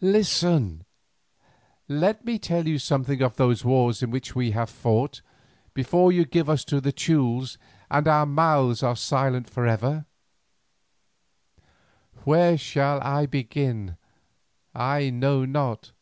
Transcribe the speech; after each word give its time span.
Listen: 0.00 0.86
let 1.86 2.24
me 2.24 2.38
tell 2.38 2.66
you 2.66 2.78
something 2.78 3.20
of 3.20 3.36
those 3.36 3.62
wars 3.62 4.02
in 4.02 4.10
which 4.10 4.34
we 4.34 4.52
have 4.52 4.70
fought 4.70 5.20
before 5.74 6.10
you 6.10 6.24
give 6.24 6.48
us 6.48 6.64
to 6.64 6.80
the 6.80 6.92
Teules 6.92 7.58
and 7.90 8.08
our 8.08 8.24
mouths 8.24 8.82
are 8.82 8.96
silent 8.96 9.50
for 9.50 9.66
ever. 9.66 10.06
Where 12.24 12.56
shall 12.56 13.02
I 13.02 13.26
begin? 13.26 13.98
I 14.74 15.10
know 15.10 15.44
not. 15.44 15.92